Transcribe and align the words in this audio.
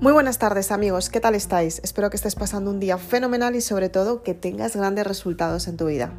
Muy 0.00 0.14
buenas 0.14 0.38
tardes 0.38 0.72
amigos, 0.72 1.10
¿qué 1.10 1.20
tal 1.20 1.34
estáis? 1.34 1.78
Espero 1.84 2.08
que 2.08 2.16
estés 2.16 2.34
pasando 2.34 2.70
un 2.70 2.80
día 2.80 2.96
fenomenal 2.96 3.54
y 3.54 3.60
sobre 3.60 3.90
todo 3.90 4.22
que 4.22 4.32
tengas 4.32 4.74
grandes 4.74 5.06
resultados 5.06 5.68
en 5.68 5.76
tu 5.76 5.88
vida. 5.88 6.10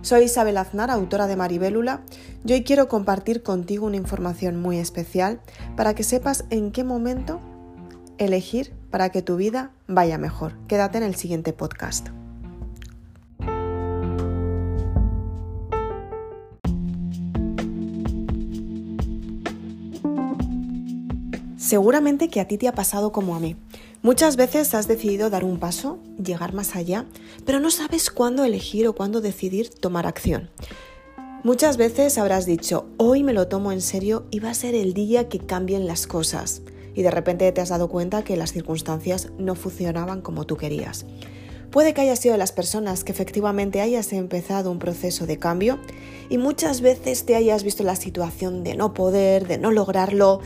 Soy 0.00 0.22
Isabel 0.22 0.56
Aznar, 0.56 0.90
autora 0.90 1.26
de 1.26 1.36
Maribélula, 1.36 2.00
y 2.42 2.54
hoy 2.54 2.64
quiero 2.64 2.88
compartir 2.88 3.42
contigo 3.42 3.84
una 3.84 3.98
información 3.98 4.56
muy 4.56 4.78
especial 4.78 5.42
para 5.76 5.94
que 5.94 6.04
sepas 6.04 6.46
en 6.48 6.72
qué 6.72 6.84
momento 6.84 7.38
elegir 8.16 8.72
para 8.90 9.10
que 9.10 9.20
tu 9.20 9.36
vida 9.36 9.72
vaya 9.86 10.16
mejor. 10.16 10.54
Quédate 10.68 10.96
en 10.96 11.04
el 11.04 11.16
siguiente 11.16 11.52
podcast. 11.52 12.08
Seguramente 21.62 22.28
que 22.28 22.40
a 22.40 22.48
ti 22.48 22.58
te 22.58 22.66
ha 22.66 22.74
pasado 22.74 23.12
como 23.12 23.36
a 23.36 23.38
mí. 23.38 23.54
Muchas 24.02 24.34
veces 24.34 24.74
has 24.74 24.88
decidido 24.88 25.30
dar 25.30 25.44
un 25.44 25.60
paso, 25.60 26.00
llegar 26.20 26.54
más 26.54 26.74
allá, 26.74 27.06
pero 27.46 27.60
no 27.60 27.70
sabes 27.70 28.10
cuándo 28.10 28.42
elegir 28.42 28.88
o 28.88 28.94
cuándo 28.94 29.20
decidir 29.20 29.70
tomar 29.70 30.08
acción. 30.08 30.50
Muchas 31.44 31.76
veces 31.76 32.18
habrás 32.18 32.46
dicho, 32.46 32.88
hoy 32.96 33.22
me 33.22 33.32
lo 33.32 33.46
tomo 33.46 33.70
en 33.70 33.80
serio 33.80 34.26
y 34.32 34.40
va 34.40 34.50
a 34.50 34.54
ser 34.54 34.74
el 34.74 34.92
día 34.92 35.28
que 35.28 35.38
cambien 35.38 35.86
las 35.86 36.08
cosas. 36.08 36.62
Y 36.96 37.02
de 37.02 37.12
repente 37.12 37.52
te 37.52 37.60
has 37.60 37.68
dado 37.68 37.88
cuenta 37.88 38.24
que 38.24 38.36
las 38.36 38.52
circunstancias 38.52 39.28
no 39.38 39.54
funcionaban 39.54 40.20
como 40.20 40.46
tú 40.46 40.56
querías. 40.56 41.06
Puede 41.70 41.94
que 41.94 42.02
hayas 42.02 42.18
sido 42.18 42.32
de 42.32 42.38
las 42.38 42.52
personas 42.52 43.02
que 43.02 43.12
efectivamente 43.12 43.80
hayas 43.80 44.12
empezado 44.12 44.70
un 44.70 44.78
proceso 44.78 45.26
de 45.26 45.38
cambio 45.38 45.78
y 46.28 46.36
muchas 46.36 46.82
veces 46.82 47.24
te 47.24 47.34
hayas 47.34 47.62
visto 47.62 47.82
en 47.82 47.86
la 47.86 47.96
situación 47.96 48.62
de 48.62 48.74
no 48.74 48.92
poder, 48.92 49.46
de 49.46 49.56
no 49.56 49.70
lograrlo 49.70 50.40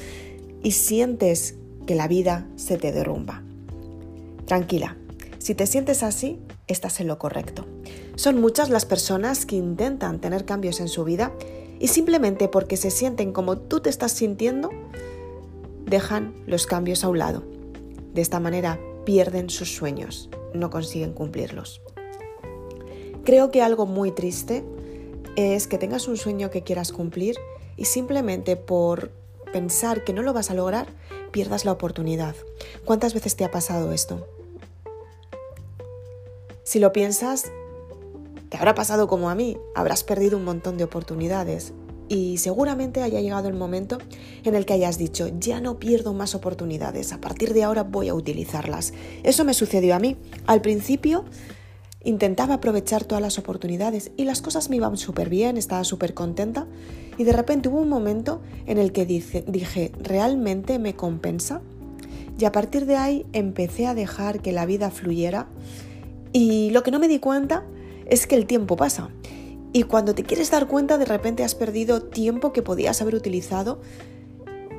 y 0.66 0.72
sientes 0.72 1.54
que 1.86 1.94
la 1.94 2.08
vida 2.08 2.44
se 2.56 2.76
te 2.76 2.90
derrumba. 2.90 3.40
Tranquila, 4.46 4.96
si 5.38 5.54
te 5.54 5.64
sientes 5.64 6.02
así, 6.02 6.40
estás 6.66 6.98
en 6.98 7.06
lo 7.06 7.20
correcto. 7.20 7.64
Son 8.16 8.40
muchas 8.40 8.68
las 8.68 8.84
personas 8.84 9.46
que 9.46 9.54
intentan 9.54 10.20
tener 10.20 10.44
cambios 10.44 10.80
en 10.80 10.88
su 10.88 11.04
vida 11.04 11.30
y 11.78 11.86
simplemente 11.86 12.48
porque 12.48 12.76
se 12.76 12.90
sienten 12.90 13.32
como 13.32 13.58
tú 13.58 13.78
te 13.78 13.90
estás 13.90 14.10
sintiendo, 14.10 14.70
dejan 15.84 16.34
los 16.48 16.66
cambios 16.66 17.04
a 17.04 17.10
un 17.10 17.20
lado. 17.20 17.44
De 18.12 18.20
esta 18.20 18.40
manera 18.40 18.80
pierden 19.04 19.50
sus 19.50 19.72
sueños, 19.72 20.30
no 20.52 20.68
consiguen 20.70 21.12
cumplirlos. 21.12 21.80
Creo 23.22 23.52
que 23.52 23.62
algo 23.62 23.86
muy 23.86 24.10
triste 24.10 24.64
es 25.36 25.68
que 25.68 25.78
tengas 25.78 26.08
un 26.08 26.16
sueño 26.16 26.50
que 26.50 26.64
quieras 26.64 26.90
cumplir 26.90 27.36
y 27.76 27.84
simplemente 27.84 28.56
por 28.56 29.12
pensar 29.56 30.04
que 30.04 30.12
no 30.12 30.20
lo 30.20 30.34
vas 30.34 30.50
a 30.50 30.54
lograr, 30.54 30.86
pierdas 31.32 31.64
la 31.64 31.72
oportunidad. 31.72 32.34
¿Cuántas 32.84 33.14
veces 33.14 33.36
te 33.36 33.44
ha 33.46 33.50
pasado 33.50 33.90
esto? 33.90 34.28
Si 36.62 36.78
lo 36.78 36.92
piensas, 36.92 37.50
te 38.50 38.58
habrá 38.58 38.74
pasado 38.74 39.08
como 39.08 39.30
a 39.30 39.34
mí, 39.34 39.56
habrás 39.74 40.04
perdido 40.04 40.36
un 40.36 40.44
montón 40.44 40.76
de 40.76 40.84
oportunidades 40.84 41.72
y 42.06 42.36
seguramente 42.36 43.00
haya 43.00 43.22
llegado 43.22 43.48
el 43.48 43.54
momento 43.54 43.96
en 44.44 44.54
el 44.54 44.66
que 44.66 44.74
hayas 44.74 44.98
dicho, 44.98 45.30
ya 45.40 45.58
no 45.62 45.78
pierdo 45.78 46.12
más 46.12 46.34
oportunidades, 46.34 47.14
a 47.14 47.20
partir 47.22 47.54
de 47.54 47.62
ahora 47.62 47.82
voy 47.82 48.10
a 48.10 48.14
utilizarlas. 48.14 48.92
Eso 49.22 49.46
me 49.46 49.54
sucedió 49.54 49.94
a 49.94 49.98
mí. 49.98 50.18
Al 50.46 50.60
principio 50.60 51.24
intentaba 52.04 52.54
aprovechar 52.54 53.04
todas 53.04 53.22
las 53.22 53.38
oportunidades 53.38 54.12
y 54.16 54.24
las 54.24 54.42
cosas 54.42 54.70
me 54.70 54.76
iban 54.76 54.96
súper 54.96 55.28
bien, 55.28 55.56
estaba 55.56 55.84
súper 55.84 56.14
contenta 56.14 56.66
y 57.18 57.24
de 57.24 57.32
repente 57.32 57.68
hubo 57.68 57.80
un 57.80 57.88
momento 57.88 58.40
en 58.66 58.78
el 58.78 58.92
que 58.92 59.06
dije, 59.06 59.92
¿realmente 60.00 60.78
me 60.78 60.94
compensa? 60.94 61.62
Y 62.38 62.44
a 62.44 62.52
partir 62.52 62.86
de 62.86 62.96
ahí 62.96 63.26
empecé 63.32 63.86
a 63.86 63.94
dejar 63.94 64.40
que 64.40 64.52
la 64.52 64.66
vida 64.66 64.90
fluyera 64.90 65.48
y 66.32 66.70
lo 66.70 66.82
que 66.82 66.90
no 66.90 66.98
me 66.98 67.08
di 67.08 67.18
cuenta 67.18 67.64
es 68.06 68.26
que 68.26 68.36
el 68.36 68.46
tiempo 68.46 68.76
pasa. 68.76 69.10
Y 69.72 69.82
cuando 69.82 70.14
te 70.14 70.22
quieres 70.22 70.50
dar 70.50 70.68
cuenta, 70.68 70.98
de 70.98 71.04
repente 71.04 71.44
has 71.44 71.54
perdido 71.54 72.02
tiempo 72.02 72.52
que 72.52 72.62
podías 72.62 73.02
haber 73.02 73.14
utilizado 73.14 73.80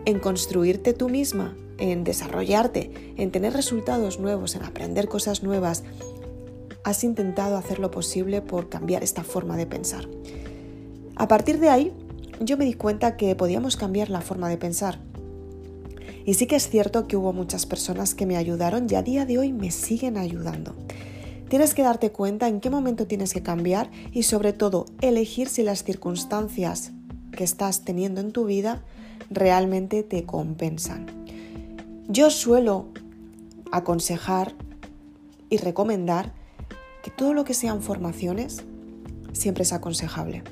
en 0.05 0.19
construirte 0.19 0.93
tú 0.93 1.09
misma, 1.09 1.55
en 1.77 2.03
desarrollarte, 2.03 3.13
en 3.17 3.31
tener 3.31 3.53
resultados 3.53 4.19
nuevos, 4.19 4.55
en 4.55 4.63
aprender 4.63 5.07
cosas 5.07 5.43
nuevas, 5.43 5.83
has 6.87 7.03
intentado 7.03 7.57
hacer 7.57 7.79
lo 7.79 7.91
posible 7.91 8.41
por 8.41 8.69
cambiar 8.69 9.03
esta 9.03 9.25
forma 9.25 9.57
de 9.57 9.65
pensar. 9.65 10.07
A 11.17 11.27
partir 11.27 11.59
de 11.59 11.67
ahí, 11.67 11.91
yo 12.39 12.55
me 12.55 12.63
di 12.63 12.75
cuenta 12.75 13.17
que 13.17 13.35
podíamos 13.35 13.75
cambiar 13.75 14.09
la 14.09 14.21
forma 14.21 14.47
de 14.47 14.55
pensar. 14.55 14.97
Y 16.23 16.35
sí 16.35 16.47
que 16.47 16.55
es 16.55 16.69
cierto 16.69 17.05
que 17.05 17.17
hubo 17.17 17.33
muchas 17.33 17.65
personas 17.65 18.15
que 18.15 18.25
me 18.25 18.37
ayudaron 18.37 18.87
y 18.89 18.95
a 18.95 19.01
día 19.01 19.25
de 19.25 19.37
hoy 19.37 19.51
me 19.51 19.69
siguen 19.69 20.15
ayudando. 20.15 20.75
Tienes 21.49 21.73
que 21.73 21.83
darte 21.83 22.13
cuenta 22.13 22.47
en 22.47 22.61
qué 22.61 22.69
momento 22.69 23.05
tienes 23.05 23.33
que 23.33 23.43
cambiar 23.43 23.91
y 24.13 24.23
sobre 24.23 24.53
todo 24.53 24.85
elegir 25.01 25.49
si 25.49 25.63
las 25.63 25.83
circunstancias 25.83 26.91
que 27.33 27.43
estás 27.43 27.83
teniendo 27.83 28.21
en 28.21 28.31
tu 28.31 28.45
vida 28.45 28.81
realmente 29.29 30.03
te 30.03 30.23
compensan. 30.23 31.05
Yo 32.07 32.29
suelo 32.29 32.85
aconsejar 33.73 34.53
y 35.49 35.57
recomendar 35.57 36.36
todo 37.09 37.33
lo 37.33 37.45
que 37.45 37.53
sean 37.53 37.81
formaciones 37.81 38.63
siempre 39.33 39.63
es 39.63 39.73
aconsejable. 39.73 40.43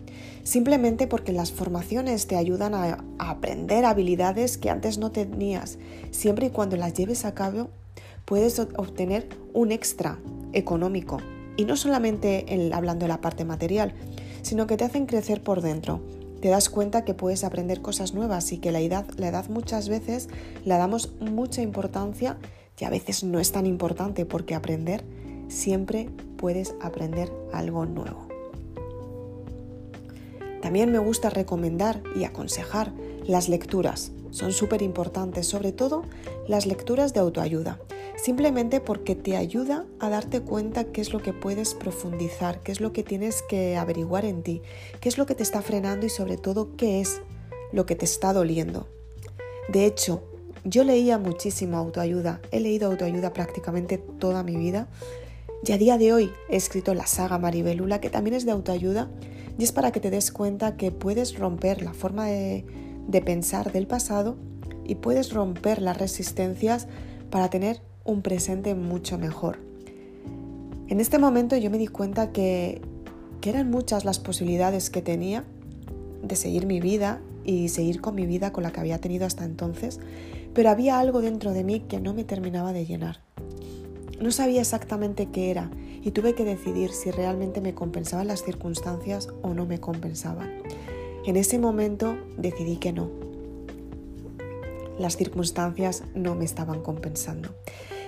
Simplemente 0.43 1.07
porque 1.07 1.33
las 1.33 1.51
formaciones 1.51 2.27
te 2.27 2.35
ayudan 2.35 2.75
a, 2.75 3.03
aprender 3.17 3.83
habilidades 3.85 4.57
que 4.57 4.69
antes 4.69 4.97
no 4.97 5.11
tenías. 5.11 5.79
Siempre 6.11 6.47
y 6.47 6.49
cuando 6.51 6.77
las 6.77 6.93
lleves 6.93 7.25
a 7.25 7.33
cabo, 7.33 7.69
puedes 8.25 8.59
obtener 8.59 9.27
un 9.53 9.71
extra 9.71 10.19
económico. 10.53 11.17
Y 11.57 11.65
no 11.65 11.75
solamente 11.77 12.45
hablando 12.73 13.05
de 13.05 13.09
la 13.09 13.21
parte 13.21 13.43
material, 13.43 13.93
sino 14.43 14.67
que 14.67 14.77
te 14.77 14.83
hacen 14.83 15.07
crecer 15.07 15.41
por 15.41 15.61
dentro. 15.61 16.01
Te 16.41 16.49
das 16.49 16.69
cuenta 16.69 17.05
que 17.05 17.15
puedes 17.15 17.43
aprender 17.43 17.81
cosas 17.81 18.13
nuevas 18.13 18.51
y 18.51 18.59
que 18.59 18.71
la 18.71 18.81
edad, 18.81 19.05
la 19.17 19.29
edad 19.29 19.49
muchas 19.49 19.89
veces 19.89 20.29
la 20.63 20.77
damos 20.77 21.13
mucha 21.19 21.63
importancia 21.63 22.37
y 22.79 22.85
a 22.85 22.89
veces 22.91 23.23
no 23.23 23.39
es 23.39 23.51
tan 23.51 23.65
importante 23.65 24.25
porque 24.25 24.53
aprender 24.53 25.03
siempre 25.47 26.09
puedes 26.37 26.75
aprender 26.81 27.31
algo 27.51 27.85
nuevo. 27.85 28.27
También 30.61 30.91
me 30.91 30.99
gusta 30.99 31.29
recomendar 31.29 32.01
y 32.15 32.23
aconsejar 32.23 32.91
las 33.27 33.49
lecturas. 33.49 34.11
Son 34.31 34.51
súper 34.51 34.81
importantes, 34.81 35.47
sobre 35.47 35.71
todo 35.71 36.03
las 36.47 36.65
lecturas 36.65 37.13
de 37.13 37.19
autoayuda, 37.19 37.79
simplemente 38.17 38.81
porque 38.81 39.15
te 39.15 39.37
ayuda 39.37 39.85
a 39.99 40.09
darte 40.09 40.41
cuenta 40.41 40.85
qué 40.85 41.01
es 41.01 41.13
lo 41.13 41.21
que 41.21 41.33
puedes 41.33 41.73
profundizar, 41.75 42.61
qué 42.63 42.71
es 42.71 42.81
lo 42.81 42.93
que 42.93 43.03
tienes 43.03 43.43
que 43.43 43.77
averiguar 43.77 44.25
en 44.25 44.41
ti, 44.43 44.61
qué 44.99 45.07
es 45.07 45.17
lo 45.17 45.25
que 45.25 45.35
te 45.35 45.43
está 45.43 45.61
frenando 45.61 46.05
y 46.05 46.09
sobre 46.09 46.37
todo 46.37 46.75
qué 46.75 46.99
es 46.99 47.21
lo 47.71 47.85
que 47.85 47.95
te 47.95 48.05
está 48.05 48.33
doliendo. 48.33 48.87
De 49.69 49.85
hecho, 49.85 50.23
yo 50.63 50.83
leía 50.83 51.17
muchísimo 51.19 51.77
autoayuda, 51.77 52.41
he 52.51 52.59
leído 52.59 52.89
autoayuda 52.89 53.33
prácticamente 53.33 53.99
toda 53.99 54.41
mi 54.41 54.55
vida 54.55 54.87
y 55.67 55.71
a 55.71 55.77
día 55.77 55.97
de 55.97 56.13
hoy 56.13 56.31
he 56.47 56.57
escrito 56.57 56.93
la 56.93 57.07
saga 57.07 57.39
Maribelula, 57.39 57.99
que 57.99 58.11
también 58.11 58.35
es 58.35 58.45
de 58.45 58.51
autoayuda, 58.51 59.09
y 59.57 59.63
es 59.63 59.71
para 59.71 59.91
que 59.91 59.99
te 59.99 60.11
des 60.11 60.31
cuenta 60.31 60.77
que 60.77 60.91
puedes 60.91 61.39
romper 61.39 61.81
la 61.81 61.93
forma 61.93 62.27
de, 62.27 62.65
pensar 63.25 63.71
del 63.71 63.87
pasado 63.87 64.35
y 64.83 64.95
puedes 64.95 65.31
romper 65.31 65.81
las 65.81 65.97
resistencias 65.97 66.87
para 67.31 67.49
tener 67.49 67.81
un 68.03 68.21
presente 68.21 68.75
mucho 68.75 69.17
mejor. 69.17 69.59
En 70.87 70.99
este 70.99 71.17
momento 71.17 71.55
yo 71.57 71.71
me 71.71 71.77
di 71.79 71.87
cuenta 71.87 72.31
que, 72.31 72.81
que 73.41 73.49
eran 73.49 73.71
muchas 73.71 74.05
las 74.05 74.19
posibilidades 74.19 74.89
que 74.91 75.01
tenía 75.01 75.45
de 76.21 76.35
seguir 76.35 76.67
mi 76.67 76.79
vida 76.79 77.21
y 77.43 77.69
seguir 77.69 78.01
con 78.01 78.13
mi 78.13 78.27
vida 78.27 78.51
con 78.51 78.63
la 78.63 78.71
que 78.71 78.81
había 78.81 78.99
tenido 78.99 79.25
hasta 79.25 79.45
entonces, 79.45 79.99
pero 80.53 80.69
había 80.69 80.99
algo 80.99 81.21
dentro 81.21 81.53
de 81.53 81.63
mí 81.63 81.79
que 81.79 81.99
no 81.99 82.13
me 82.13 82.23
terminaba 82.23 82.73
de 82.73 82.85
llenar. 82.85 83.24
No 84.19 84.31
sabía 84.31 84.61
exactamente 84.61 85.27
qué 85.27 85.51
era 85.51 85.69
y 86.01 86.11
tuve 86.11 86.35
que 86.35 86.45
decidir 86.45 86.91
si 86.91 87.11
realmente 87.11 87.61
me 87.61 87.73
compensaban 87.73 88.27
las 88.27 88.43
circunstancias 88.43 89.27
o 89.41 89.53
no 89.53 89.65
me 89.65 89.79
compensaban. 89.79 90.61
En 91.25 91.35
ese 91.35 91.59
momento 91.59 92.17
decidí 92.37 92.77
que 92.77 92.93
no. 92.93 93.09
Las 94.97 95.17
circunstancias 95.17 96.03
no 96.13 96.35
me 96.35 96.45
estaban 96.45 96.81
compensando. 96.81 97.49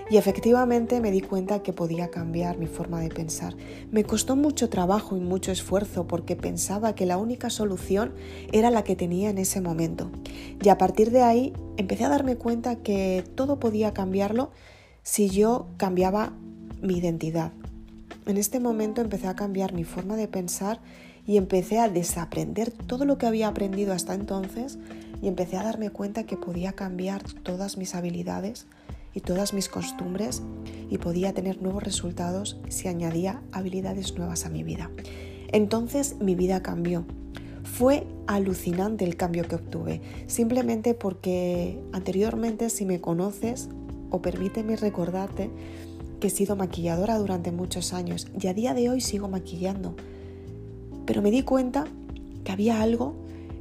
Y 0.09 0.15
efectivamente 0.15 1.01
me 1.01 1.12
di 1.12 1.19
cuenta 1.19 1.62
que 1.62 1.74
podía 1.74 2.09
cambiar 2.09 2.57
mi 2.57 2.68
forma 2.68 3.01
de 3.01 3.09
pensar. 3.09 3.56
Me 3.92 4.06
costó 4.06 4.38
mucho 4.38 4.69
trabajo 4.69 5.18
y 5.18 5.19
mucho 5.19 5.51
esfuerzo 5.51 6.07
porque 6.07 6.38
pensaba 6.38 6.95
que 6.95 7.06
la 7.06 7.18
única 7.18 7.50
solución 7.50 8.13
era 8.54 8.71
la 8.71 8.86
que 8.86 8.95
tenía 8.95 9.30
en 9.30 9.38
ese 9.38 9.59
momento. 9.59 10.09
Y 10.63 10.69
a 10.69 10.77
partir 10.77 11.12
de 11.12 11.24
ahí 11.24 11.54
empecé 11.75 12.06
a 12.06 12.09
darme 12.09 12.38
cuenta 12.38 12.77
que 12.77 13.25
todo 13.36 13.59
podía 13.59 13.94
cambiarlo 13.94 14.51
si 15.07 15.30
yo 15.30 15.68
cambiaba 15.77 16.33
mi 16.81 16.98
identidad. 16.98 17.54
En 18.25 18.36
este 18.36 18.59
momento 18.59 19.00
empecé 19.00 19.27
a 19.27 19.38
cambiar 19.38 19.71
mi 19.71 19.86
forma 19.86 20.18
de 20.18 20.27
pensar 20.27 20.81
y 21.25 21.38
empecé 21.38 21.80
a 21.80 21.88
desaprender 21.88 22.71
todo 22.71 23.06
lo 23.06 23.18
que 23.18 23.25
había 23.25 23.48
aprendido 23.48 23.94
hasta 23.94 24.13
entonces 24.13 24.77
y 25.21 25.30
empecé 25.30 25.56
a 25.56 25.63
darme 25.63 25.92
cuenta 25.92 26.25
que 26.25 26.36
podía 26.36 26.74
cambiar 26.74 27.24
todas 27.24 27.77
mis 27.77 27.95
habilidades 27.95 28.68
y 29.13 29.21
todas 29.21 29.54
mis 29.54 29.69
costumbres 29.69 30.44
y 30.89 30.98
podía 30.98 31.33
tener 31.33 31.62
nuevos 31.62 31.83
resultados 31.83 32.59
si 32.68 32.89
añadía 32.89 33.42
habilidades 33.54 34.18
nuevas 34.18 34.45
a 34.45 34.50
mi 34.50 34.63
vida. 34.63 34.92
Entonces 35.54 36.18
mi 36.19 36.36
vida 36.36 36.62
cambió. 36.62 37.06
Fue 37.63 38.06
alucinante 38.27 39.06
el 39.06 39.15
cambio 39.15 39.48
que 39.48 39.56
obtuve, 39.56 40.01
simplemente 40.27 40.94
porque 40.94 41.81
anteriormente 41.94 42.69
si 42.69 42.83
me 42.83 43.00
conoces 43.00 43.69
o 44.09 44.21
permíteme 44.21 44.75
recordarte 44.75 45.50
que 46.19 46.27
he 46.27 46.31
sido 46.31 46.56
maquilladora 46.56 47.18
durante 47.18 47.51
muchos 47.51 47.94
años 47.94 48.27
y 48.39 48.48
a 48.48 48.54
día 48.54 48.74
de 48.74 48.89
hoy 48.89 49.01
sigo 49.01 49.27
maquillando. 49.27 49.95
Pero 51.06 51.21
me 51.21 51.31
di 51.31 51.44
cuenta 51.44 51.86
que 52.44 52.51
había 52.51 52.81
algo 52.81 53.15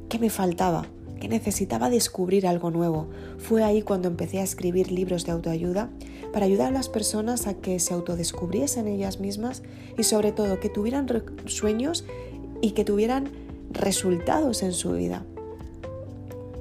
que 0.09 0.19
me 0.19 0.29
faltaba, 0.29 0.85
que 1.19 1.27
necesitaba 1.27 1.89
descubrir 1.89 2.47
algo 2.47 2.71
nuevo. 2.71 3.07
Fue 3.37 3.63
ahí 3.63 3.81
cuando 3.81 4.07
empecé 4.07 4.39
a 4.39 4.43
escribir 4.43 4.91
libros 4.91 5.25
de 5.25 5.31
autoayuda 5.31 5.89
para 6.33 6.45
ayudar 6.45 6.67
a 6.67 6.71
las 6.71 6.89
personas 6.89 7.47
a 7.47 7.53
que 7.55 7.79
se 7.79 7.93
autodescubriesen 7.93 8.87
ellas 8.87 9.19
mismas 9.19 9.63
y 9.97 10.03
sobre 10.03 10.31
todo 10.31 10.59
que 10.59 10.69
tuvieran 10.69 11.07
sueños 11.45 12.05
y 12.61 12.71
que 12.71 12.85
tuvieran 12.85 13.29
resultados 13.71 14.63
en 14.63 14.73
su 14.73 14.93
vida. 14.93 15.25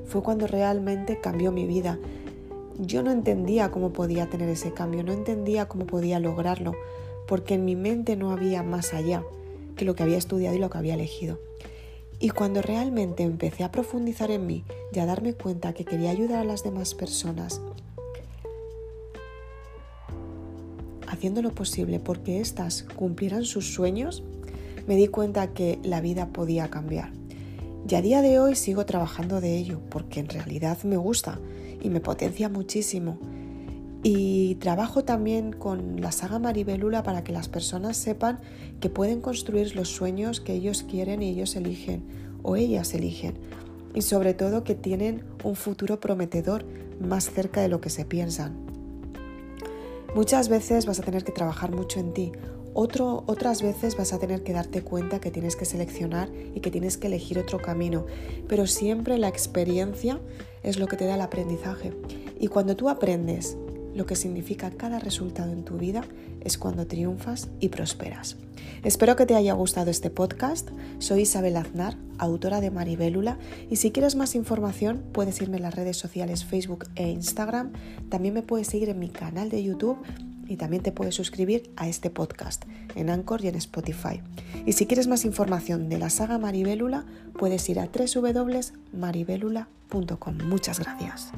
Fue 0.06 0.22
cuando 0.22 0.46
realmente 0.46 1.20
cambió 1.20 1.52
mi 1.52 1.66
vida. 1.66 1.98
Yo 2.78 3.02
no 3.02 3.10
entendía 3.10 3.70
cómo 3.70 3.92
podía 3.92 4.28
tener 4.28 4.48
ese 4.50 4.72
cambio, 4.72 5.02
no 5.02 5.12
entendía 5.12 5.66
cómo 5.66 5.86
podía 5.86 6.20
lograrlo, 6.20 6.74
porque 7.26 7.54
en 7.54 7.64
mi 7.64 7.74
mente 7.74 8.16
no 8.16 8.32
había 8.32 8.62
más 8.62 8.92
allá 8.92 9.22
que 9.76 9.84
lo 9.84 9.94
que 9.94 10.02
había 10.02 10.18
estudiado 10.18 10.56
y 10.56 10.58
lo 10.58 10.68
que 10.68 10.78
había 10.78 10.94
elegido. 10.94 11.38
Y 12.18 12.30
cuando 12.30 12.62
realmente 12.62 13.22
empecé 13.22 13.64
a 13.64 13.72
profundizar 13.72 14.30
en 14.30 14.46
mí 14.46 14.64
y 14.92 14.98
a 14.98 15.06
darme 15.06 15.34
cuenta 15.34 15.72
que 15.72 15.84
quería 15.84 16.10
ayudar 16.10 16.40
a 16.40 16.44
las 16.44 16.62
demás 16.62 16.94
personas, 16.94 17.60
haciendo 21.06 21.40
lo 21.42 21.52
posible 21.52 21.98
porque 21.98 22.40
éstas 22.40 22.84
cumplieran 22.94 23.44
sus 23.44 23.72
sueños, 23.72 24.22
me 24.86 24.96
di 24.96 25.08
cuenta 25.08 25.52
que 25.52 25.78
la 25.82 26.00
vida 26.00 26.28
podía 26.28 26.68
cambiar. 26.68 27.10
Y 27.88 27.94
a 27.94 28.02
día 28.02 28.20
de 28.20 28.40
hoy 28.40 28.56
sigo 28.56 28.84
trabajando 28.84 29.40
de 29.40 29.56
ello 29.56 29.80
porque 29.90 30.18
en 30.18 30.28
realidad 30.28 30.82
me 30.82 30.96
gusta 30.96 31.38
y 31.80 31.88
me 31.88 32.00
potencia 32.00 32.48
muchísimo. 32.48 33.16
Y 34.02 34.56
trabajo 34.56 35.04
también 35.04 35.52
con 35.52 36.00
la 36.00 36.10
saga 36.10 36.40
Maribelula 36.40 37.04
para 37.04 37.22
que 37.22 37.30
las 37.32 37.48
personas 37.48 37.96
sepan 37.96 38.40
que 38.80 38.90
pueden 38.90 39.20
construir 39.20 39.76
los 39.76 39.88
sueños 39.88 40.40
que 40.40 40.54
ellos 40.54 40.82
quieren 40.82 41.22
y 41.22 41.30
ellos 41.30 41.54
eligen 41.54 42.02
o 42.42 42.56
ellas 42.56 42.92
eligen. 42.92 43.38
Y 43.94 44.02
sobre 44.02 44.34
todo 44.34 44.64
que 44.64 44.74
tienen 44.74 45.22
un 45.44 45.54
futuro 45.54 46.00
prometedor 46.00 46.64
más 47.00 47.30
cerca 47.30 47.60
de 47.60 47.68
lo 47.68 47.80
que 47.80 47.90
se 47.90 48.04
piensan. 48.04 48.56
Muchas 50.16 50.48
veces 50.48 50.86
vas 50.86 50.98
a 50.98 51.02
tener 51.02 51.22
que 51.22 51.32
trabajar 51.32 51.70
mucho 51.70 52.00
en 52.00 52.12
ti. 52.12 52.32
Otro, 52.78 53.24
otras 53.26 53.62
veces 53.62 53.96
vas 53.96 54.12
a 54.12 54.18
tener 54.18 54.42
que 54.42 54.52
darte 54.52 54.82
cuenta 54.82 55.18
que 55.18 55.30
tienes 55.30 55.56
que 55.56 55.64
seleccionar 55.64 56.28
y 56.54 56.60
que 56.60 56.70
tienes 56.70 56.98
que 56.98 57.06
elegir 57.06 57.38
otro 57.38 57.58
camino. 57.58 58.04
Pero 58.48 58.66
siempre 58.66 59.16
la 59.16 59.28
experiencia 59.28 60.20
es 60.62 60.78
lo 60.78 60.86
que 60.86 60.98
te 60.98 61.06
da 61.06 61.14
el 61.14 61.22
aprendizaje. 61.22 61.94
Y 62.38 62.48
cuando 62.48 62.76
tú 62.76 62.90
aprendes 62.90 63.56
lo 63.94 64.04
que 64.04 64.14
significa 64.14 64.70
cada 64.70 64.98
resultado 64.98 65.52
en 65.52 65.64
tu 65.64 65.78
vida 65.78 66.04
es 66.42 66.58
cuando 66.58 66.86
triunfas 66.86 67.48
y 67.60 67.70
prosperas. 67.70 68.36
Espero 68.84 69.16
que 69.16 69.24
te 69.24 69.34
haya 69.34 69.54
gustado 69.54 69.90
este 69.90 70.10
podcast. 70.10 70.68
Soy 70.98 71.22
Isabel 71.22 71.56
Aznar, 71.56 71.96
autora 72.18 72.60
de 72.60 72.70
Maribélula, 72.70 73.38
y 73.70 73.76
si 73.76 73.90
quieres 73.90 74.16
más 74.16 74.34
información 74.34 75.02
puedes 75.12 75.40
irme 75.40 75.56
en 75.56 75.62
las 75.62 75.74
redes 75.74 75.96
sociales 75.96 76.44
Facebook 76.44 76.84
e 76.94 77.08
Instagram. 77.08 77.72
También 78.10 78.34
me 78.34 78.42
puedes 78.42 78.66
seguir 78.66 78.90
en 78.90 78.98
mi 78.98 79.08
canal 79.08 79.48
de 79.48 79.62
YouTube 79.62 79.96
y 80.48 80.56
también 80.56 80.82
te 80.82 80.92
puedes 80.92 81.14
suscribir 81.14 81.70
a 81.76 81.88
este 81.88 82.10
podcast 82.10 82.64
en 82.94 83.10
Anchor 83.10 83.44
y 83.44 83.48
en 83.48 83.56
Spotify. 83.56 84.22
Y 84.64 84.72
si 84.72 84.86
quieres 84.86 85.06
más 85.06 85.24
información 85.24 85.88
de 85.88 85.98
la 85.98 86.10
saga 86.10 86.38
Maribélula, 86.38 87.04
puedes 87.38 87.68
ir 87.68 87.80
a 87.80 87.88
www.maribelula.com. 87.88 90.38
Muchas 90.48 90.80
gracias. 90.80 91.32